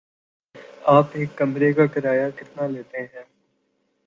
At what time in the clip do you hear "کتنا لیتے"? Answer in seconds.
2.35-3.01